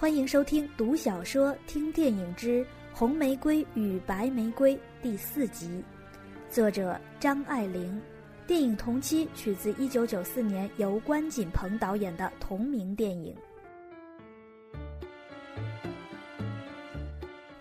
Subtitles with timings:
[0.00, 5.82] 欢迎收听《读小说听电影之红玫瑰与白玫瑰》第四集，
[6.48, 8.00] 作者张爱玲。
[8.46, 13.36] 电影同期取自1994年由关锦鹏导演的同名电影。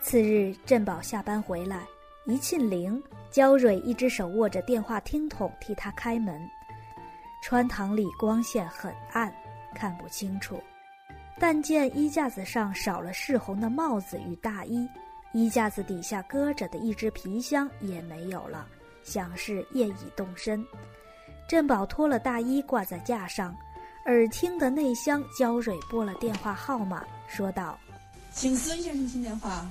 [0.00, 1.84] 次日，振宝下班回来，
[2.26, 6.40] 一沁铃，焦蕊一只手握着电话听筒替他开门。
[7.42, 9.34] 穿堂里光线很暗，
[9.74, 10.62] 看不清楚。
[11.40, 14.86] 但见衣架子上少了赤红的帽子与大衣，
[15.32, 18.68] 衣架子底下搁着的一只皮箱也没有了，
[19.02, 20.62] 想是夜已动身。
[21.48, 23.56] 振宝脱了大衣挂在架上，
[24.04, 27.76] 耳听的内厢焦蕊拨了电话号码，说道
[28.30, 29.66] ：“请孙先生听电话。”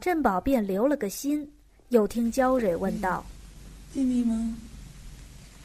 [0.00, 1.46] 振宝便留了个心，
[1.90, 3.22] 又听焦蕊问道
[3.92, 4.56] ：“静谧吗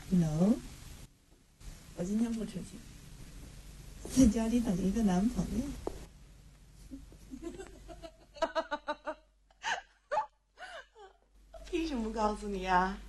[0.10, 0.54] ？”“No。”
[1.96, 2.78] 我今天不出去，
[4.16, 5.66] 在家里等一个男朋友。
[11.66, 13.00] 凭什么告诉你啊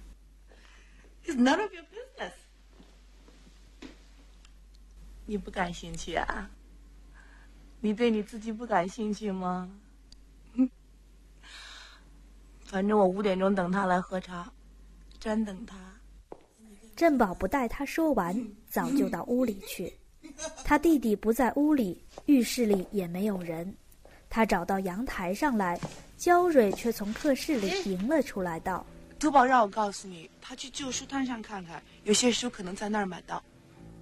[1.27, 2.33] ？It's none of your business。
[5.27, 6.51] 你不感兴趣啊？
[7.81, 9.71] 你对你自己不感兴趣吗？
[12.65, 14.51] 反正我五点钟等他来喝茶，
[15.21, 15.77] 专等他。
[16.97, 19.99] 振宝不待他说完，早就到屋里去。
[20.65, 23.75] 他弟弟不在屋里，浴室里也没有人。
[24.29, 25.79] 他找到阳台上来，
[26.17, 28.85] 焦蕊却从客室里迎了出来，道
[29.19, 33.43] ：“珠宝让我告诉你，他去旧书摊上看看，有些书可能在那儿买到。”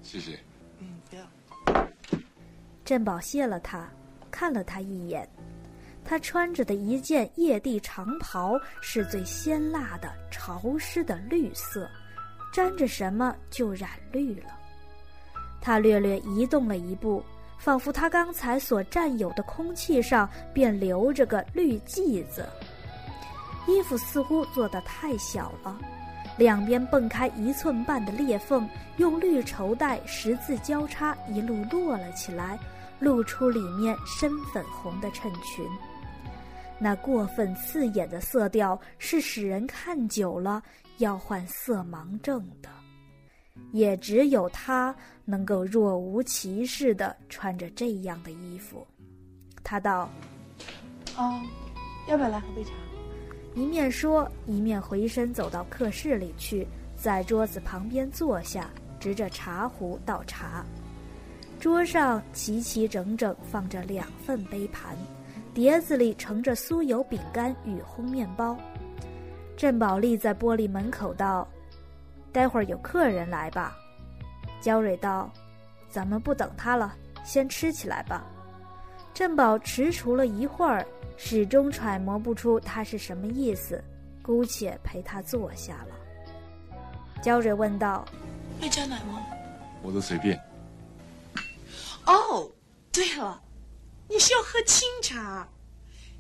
[0.03, 0.39] 谢谢。
[0.79, 1.87] 嗯，不要。
[2.85, 3.89] 振宝谢了他，
[4.31, 5.29] 看了他一眼。
[6.05, 11.89] 他穿着的一件曳地长袍是最鲜辣的、潮湿的绿色。
[12.53, 14.59] 沾着什么就染绿了。
[15.63, 17.23] 他略略移动了一步，
[17.57, 22.47] 仿佛他刚才所占有的空气上便留着个绿剂子。
[23.69, 25.79] 衣服似乎做得太小了，
[26.37, 32.59] 两边蹦开一寸半的裂缝，用绿绸带十字交叉，一路落了起来，
[32.99, 35.65] 露出里面深粉红的衬裙。
[36.81, 40.61] 那过分刺眼的色调是使人看久了。
[40.99, 42.69] 要患色盲症的，
[43.71, 48.87] 也只有他能够若无其事的穿着这样的衣服。
[49.63, 50.11] 他道
[51.17, 51.41] ：“哦，
[52.09, 52.71] 要不要来喝杯茶？”
[53.55, 60.65] 一面说，一面回身走到客室里去，在桌子旁边坐下，执着茶壶倒茶。
[61.61, 64.97] 桌上齐齐整整放着两份杯盘，
[65.55, 68.57] 碟子里盛着酥油饼干与烘面包。
[69.55, 71.47] 郑宝立在玻璃门口道
[72.33, 73.77] ：“待会儿有客人来吧。”
[74.61, 75.31] 焦蕊道
[75.91, 76.95] ：“咱们不等他了，
[77.25, 78.25] 先吃起来吧。”
[79.13, 83.83] 振宝踟蹰了一会儿，始终揣摩不出他是什么意思，
[84.23, 86.81] 姑且陪他坐下了。
[87.23, 88.05] 焦蕊问道
[88.61, 89.23] ：“要加奶吗
[89.83, 90.41] ？”“我都随便。
[92.07, 92.51] ”“哦，
[92.91, 93.41] 对了，
[94.09, 95.47] 你是要喝清茶。”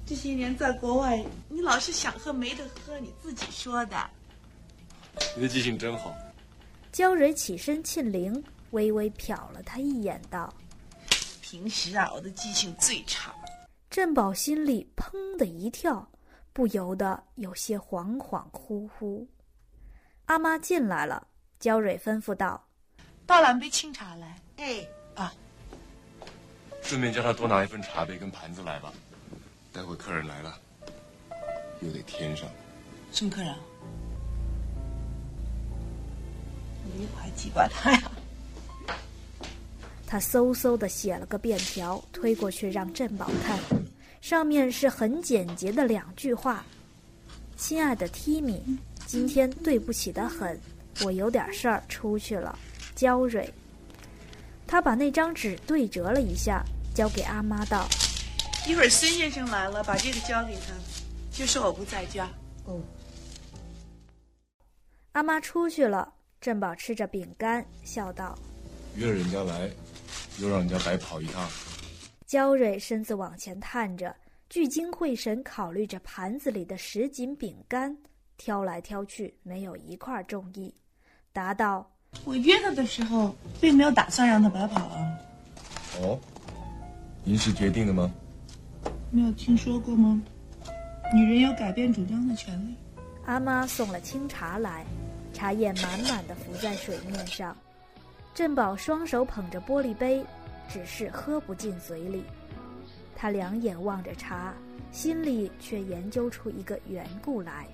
[0.04, 3.96] 这些年在国外，你老是想喝没得喝，你自己说的。
[5.36, 6.14] 你的记性真好。
[6.90, 10.52] 焦蕊起身沁灵，微微瞟了他一眼，道
[11.40, 13.34] ：“平时啊，我的记性最差。”
[13.88, 16.06] 振宝心里砰的一跳，
[16.52, 19.26] 不由得有些恍恍惚惚。
[20.26, 21.26] 阿妈进来了，
[21.58, 22.66] 焦蕊吩咐道
[23.26, 25.34] ：“倒两杯清茶来。”哎啊，
[26.82, 28.92] 顺便叫他多拿一份茶杯跟盘子来吧。
[29.72, 30.58] 待会客人来了，
[31.80, 32.46] 又得添上。
[33.12, 33.54] 什么客人？
[36.84, 38.02] 你还记挂他呀？
[40.06, 43.58] 他嗖嗖的写了个便条，推过去让振宝看，
[44.20, 46.64] 上面是很简洁的两句话
[47.56, 48.60] ：“亲爱的 Timmy，
[49.06, 50.60] 今天对不起的很，
[51.02, 52.58] 我有点事儿出去了。”
[52.94, 53.50] 焦蕊。
[54.66, 56.62] 他把那张纸对折了一下，
[56.94, 57.88] 交给阿妈道。
[58.66, 60.74] 一会儿孙先生来了，把这个交给他，
[61.30, 62.28] 就说我不在家。
[62.66, 62.80] 哦。
[65.12, 66.12] 阿妈出去了，
[66.42, 68.36] 振宝吃着饼干，笑道
[68.98, 69.70] ：“约了人家来，
[70.40, 71.48] 又让人家白跑一趟。”
[72.26, 74.12] 焦蕊身子往前探着，
[74.48, 77.96] 聚精会神考虑着盘子里的什锦饼干，
[78.36, 80.74] 挑来挑去，没有一块中意，
[81.32, 81.88] 答道
[82.26, 85.16] ：“我约他的时候，并没有打算让他白跑啊。”
[86.02, 86.18] 哦，
[87.22, 88.12] 您是决定的吗？
[89.12, 90.20] 没有听说过吗？
[91.14, 92.74] 女人有改变主张的权利。
[93.26, 94.84] 阿妈送了清茶来，
[95.32, 97.56] 茶叶满满的浮在水面上。
[98.34, 100.24] 振宝双手捧着玻璃杯，
[100.68, 102.24] 只是喝不进嘴里。
[103.14, 104.54] 他两眼望着茶，
[104.90, 107.66] 心里却研究出一个缘故来。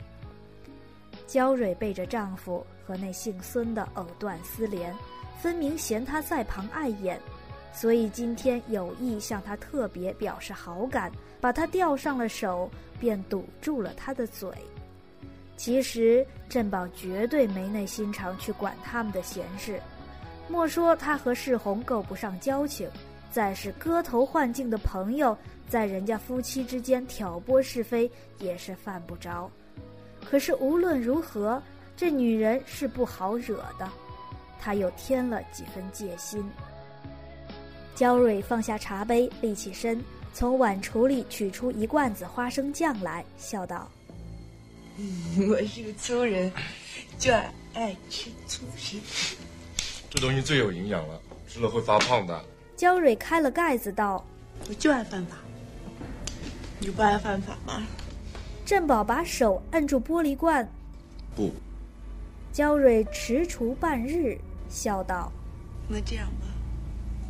[1.27, 4.95] 焦蕊背着丈夫和那姓孙的藕断丝连，
[5.41, 7.21] 分明嫌他在旁碍眼，
[7.73, 14.51] 所以今天有意向他特别表示好感，把他钓上了手，便堵住了他的嘴。
[15.59, 19.79] 其实珍宝绝对没那心肠去管他们的闲事，
[20.49, 22.89] 莫说他和世红够不上交情，
[23.31, 25.37] 再是割头换颈的朋友，
[25.69, 28.09] 在人家夫妻之间挑拨是非
[28.39, 29.51] 也是犯不着。
[30.25, 31.61] 可是无论如何，
[31.97, 33.91] 这女人是不好惹的，
[34.61, 36.49] 他又添了几分戒心。
[37.97, 40.01] 焦蕊放下茶杯，立起身，
[40.33, 43.91] 从碗橱里取出一罐子花生酱来，笑道
[45.49, 46.51] ：“我是个粗人，
[47.19, 48.99] 就爱爱吃粗食。
[50.11, 52.45] 这东西最有营养了，吃了会发胖的。”
[52.77, 54.25] 焦蕊开了盖子，道
[54.69, 55.37] ：“我就爱犯法，
[56.81, 57.83] 你不爱犯法吗？”
[58.67, 60.69] 振宝把手按住玻璃罐，
[61.37, 61.53] 不。
[62.53, 64.37] 焦蕊踟蹰半日，
[64.69, 65.31] 笑道
[65.87, 66.47] ：“那这样吧，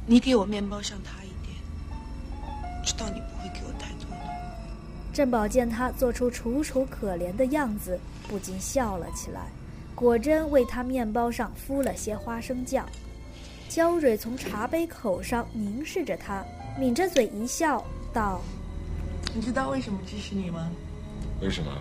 [0.07, 1.55] 你给我面包上他一点，
[2.83, 3.93] 知道你不会给我太
[5.19, 7.99] 多的。”振宝见他做出楚楚可怜的样子，
[8.29, 9.49] 不禁笑了起来，
[9.97, 12.87] 果真为他面包上敷了些花生酱。
[13.69, 16.45] 焦蕊从茶杯口上凝视着他，
[16.79, 18.41] 抿着嘴一笑，道
[19.35, 20.71] ：“你知道为什么支持你吗？”
[21.43, 21.73] 为什么？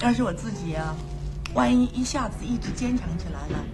[0.00, 0.94] 要是我自己呀，
[1.54, 3.64] 万一一下子意志坚强起来了，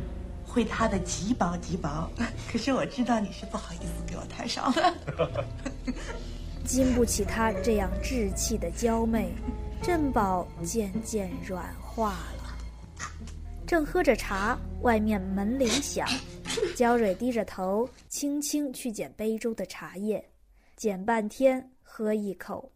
[0.47, 2.09] 会塌的极薄极薄。
[2.51, 4.95] 可是我知道你是不好意思给我太少的。
[6.65, 9.33] 经不起他这样稚气的娇媚，
[9.83, 12.57] 振宝渐渐软化了。
[13.67, 16.09] 正喝着茶，外面门铃响，
[16.75, 20.27] 焦蕊低着头，轻轻去捡杯中的茶叶，
[20.77, 22.71] 捡半天，喝一口。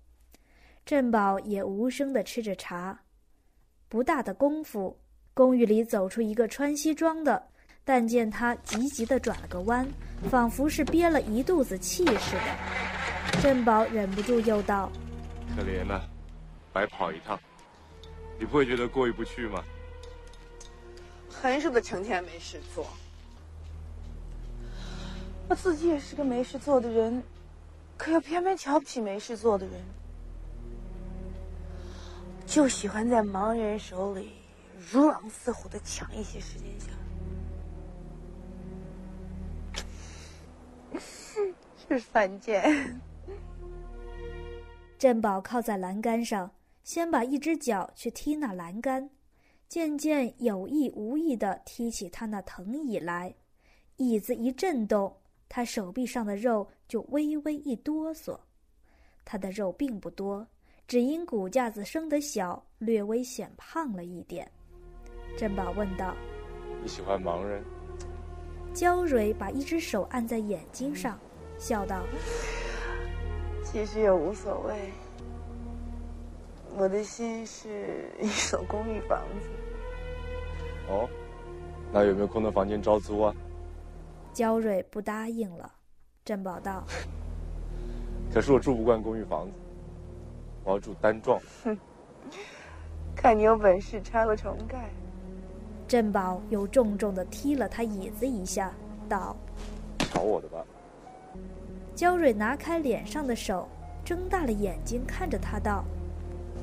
[0.85, 2.99] 振宝也无声地吃着茶，
[3.89, 4.99] 不大的功夫，
[5.33, 7.43] 公寓里走出一个穿西装的，
[7.85, 9.87] 但见他急急地转了个弯，
[10.29, 13.02] 仿佛是憋了一肚子气似的。
[13.41, 14.91] 振宝忍不住又道
[15.57, 16.09] ：“可怜了，
[16.73, 17.39] 白跑一趟，
[18.39, 19.63] 你不会觉得过意不去吗？”
[21.29, 22.87] 横竖的成天没事做，
[25.49, 27.23] 我自己也是个没事做的人，
[27.97, 29.75] 可又偏偏瞧不起没事做的人。
[32.47, 34.35] 就喜欢在盲人手里
[34.93, 36.87] 如狼似虎的抢一些时间下
[41.89, 43.01] 是犯贱。
[45.03, 46.49] 振宝靠在栏杆上，
[46.85, 49.11] 先把一只脚去踢那栏杆，
[49.69, 53.35] 渐渐有意无意地踢起他那藤椅来，
[53.97, 55.13] 椅子一震动，
[55.49, 58.39] 他手臂上的肉就微微一哆嗦。
[59.25, 60.47] 他的肉并不多。
[60.87, 64.49] 只因骨架子生得小，略微显胖了一点。
[65.37, 66.15] 振宝问道
[66.81, 67.65] ：“你喜欢盲人？”
[68.73, 71.19] 焦蕊把一只手按在眼睛上，
[71.59, 72.05] 笑道
[73.73, 74.93] ：“其实也无所谓。
[76.77, 79.49] 我的心是一所公寓房子。”
[80.89, 81.09] 哦，
[81.93, 83.35] 那有没有空的房间招租啊？
[84.35, 85.73] 焦蕊不答应了。
[86.25, 86.85] 珍宝道：
[88.33, 89.53] “可是我住不惯公寓房子。”
[90.65, 91.41] 我要住单幢。
[91.65, 91.77] 哼，
[93.17, 94.89] 看你有本事拆了重盖。
[95.89, 98.73] 振宝又重重的踢了他椅子一下，
[99.09, 99.37] 道
[100.15, 100.65] ：“找我的吧。”
[101.95, 103.69] 焦蕊拿开脸上的手，
[104.05, 105.85] 睁大了眼睛看着他道：“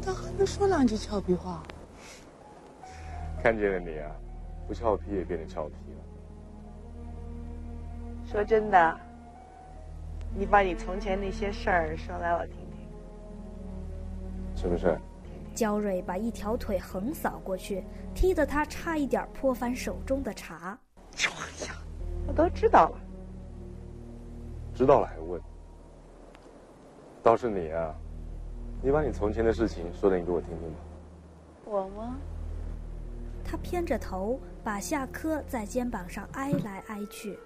[0.02, 1.64] 他还能说两句俏皮话？”
[3.42, 4.12] 看见了你啊，
[4.68, 6.02] 不俏皮也变得俏皮了。
[8.26, 9.00] 说真的，
[10.36, 12.88] 你把你从前那些事儿说来我听听。
[14.56, 15.00] 是不是？
[15.56, 17.84] 焦蕊把一条腿横扫过去，
[18.14, 20.78] 踢得他差一点泼翻手中的茶。
[22.28, 22.98] 我都知道了。
[24.80, 25.42] 知道了还问？
[27.22, 27.94] 倒是你啊，
[28.82, 30.78] 你把你从前的事情说点给我听听吧。
[31.66, 32.16] 我吗？
[33.44, 37.38] 他偏着头，把下颏在肩膀上挨来挨去，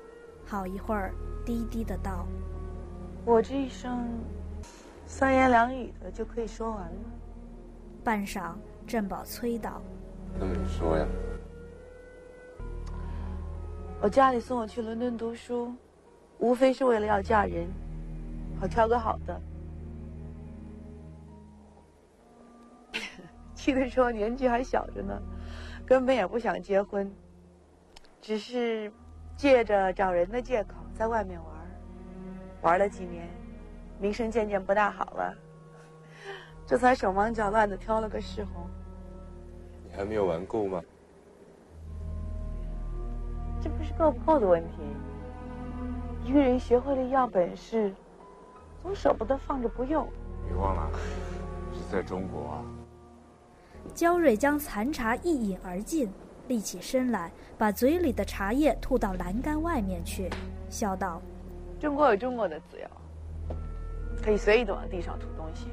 [0.46, 1.12] 好一会儿，
[1.44, 2.28] 低低的道
[3.25, 4.08] ：“我这一生。”
[5.08, 6.96] 三言两语的就可以说完了。
[8.04, 8.54] 半晌，
[8.86, 9.82] 振宝催道
[10.40, 11.08] ：“那么你说呀？
[14.04, 15.74] 我家里送我去伦敦读书，
[16.43, 17.65] 无非是为了要嫁人，
[18.59, 19.41] 好挑个好的。
[23.55, 25.17] 去的时候年纪还小着呢，
[25.85, 27.09] 根本也不想结婚，
[28.19, 28.91] 只是
[29.38, 31.47] 借着找人的借口在外面玩，
[32.62, 33.25] 玩了几年。”
[34.01, 35.33] 名声渐渐不大好了，
[36.65, 38.67] 这才手忙脚乱的挑了个世红。
[39.85, 40.83] 你还没有玩够吗？
[43.62, 44.81] 这不是够不够的问题。
[46.24, 47.94] 一个人学会了一样本事，
[48.82, 50.08] 总舍不得放着不用。
[50.48, 50.89] 别忘了，
[51.74, 52.63] 是在中国啊。
[53.94, 56.10] 焦瑞将残茶一饮而尽，
[56.48, 60.30] 立起身来，把嘴里的茶叶吐到栏杆外面去，
[60.70, 61.22] 笑道
[61.77, 62.88] ：“中国有中国的自由，
[64.24, 65.68] 可以随意的往地上吐东西。”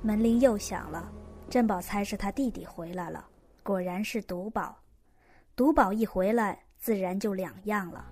[0.00, 1.10] 门铃又响了，
[1.50, 3.26] 珍宝猜是他弟弟回来了，
[3.64, 4.76] 果然是独宝。
[5.56, 8.06] 独宝一回来，自然就两样了。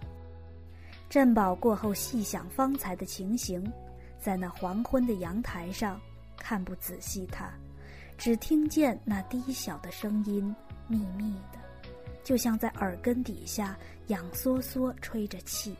[1.08, 3.72] 珍宝过后细想方才的情形，
[4.18, 6.00] 在那黄昏的阳台上。
[6.36, 7.48] 看不仔细，他
[8.18, 10.52] 只听见那低小的声音，
[10.88, 11.60] 密密的，
[12.24, 13.78] 就像在耳根底下
[14.08, 15.76] 痒缩缩吹着气。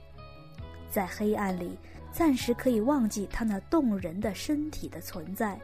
[0.88, 1.76] 在黑暗里，
[2.12, 5.60] 暂时可以忘记他那动人的身体的存在，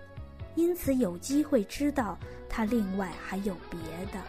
[0.57, 2.19] 因此有机会知道
[2.49, 3.79] 他另外还有别
[4.13, 4.21] 的。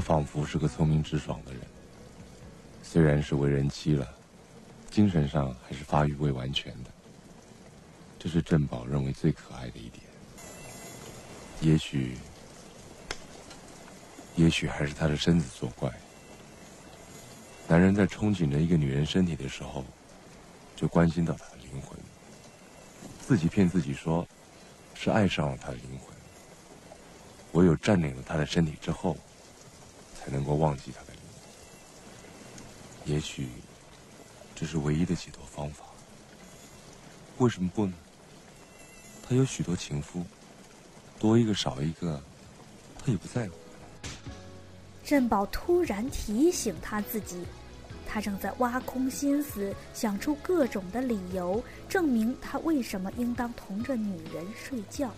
[0.00, 1.60] 他仿佛是个聪明直爽的人，
[2.82, 4.08] 虽然是为人妻了。
[4.90, 6.90] 精神上还是发育未完全的，
[8.18, 10.02] 这是珍宝认为最可爱的一点。
[11.60, 12.16] 也许，
[14.36, 15.92] 也许还是他的身子作怪。
[17.68, 19.84] 男人在憧憬着一个女人身体的时候，
[20.74, 21.98] 就关心到她的灵魂，
[23.20, 24.26] 自己骗自己说，
[24.94, 26.16] 是爱上了她的灵魂。
[27.52, 29.14] 唯有占领了她的身体之后，
[30.22, 31.20] 才能够忘记他的灵
[33.04, 33.14] 魂。
[33.14, 33.48] 也许。
[34.52, 35.86] 这是唯一的解脱方法。
[37.38, 37.94] 为什么不呢？
[39.26, 40.22] 他有许多情夫，
[41.18, 42.22] 多一个少一个，
[42.98, 43.54] 他也不在乎。
[45.02, 47.42] 珍宝突然提醒他自己，
[48.06, 55.10] 他正在挖空心思想出各种的理由，证明他为什么应当同着女人睡觉。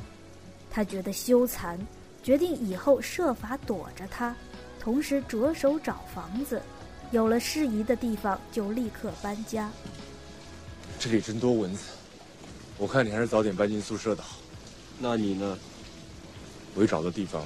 [0.70, 1.76] 他觉得羞惭，
[2.22, 4.36] 决定以后设法躲着她，
[4.82, 6.60] 同时着手找房子。
[7.12, 9.70] 有了适宜的地方，就立刻搬家。
[10.98, 11.90] 这里真多蚊子，
[12.78, 14.38] 我看你还是早点搬进宿舍的好。
[14.98, 15.56] 那你呢？
[16.74, 17.44] 我一找到地方，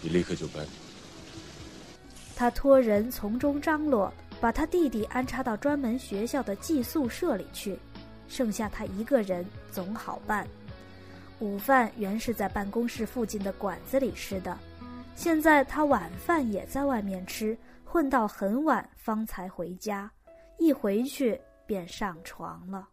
[0.00, 0.66] 你立刻就搬。
[2.34, 7.78] 他托人从中张罗，把他弟弟安插到专门学校的寄宿舍里去，
[8.26, 10.48] 剩下他一个人总好办。
[11.40, 14.58] 午饭原是在办公室附近的馆子里吃的，
[15.14, 17.56] 现在他晚饭也在外面吃。
[17.84, 20.10] 混到很晚方才回家，
[20.58, 22.88] 一回去便上床了。